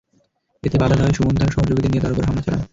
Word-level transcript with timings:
এতে 0.63 0.77
বাধা 0.77 0.95
দেওয়ায় 0.97 1.15
সুমন 1.17 1.35
তাঁর 1.35 1.53
সহযোগীদের 1.55 1.91
নিয়ে 1.91 2.03
তাঁর 2.03 2.13
ওপর 2.13 2.27
হামলা 2.27 2.43
চালান। 2.45 2.61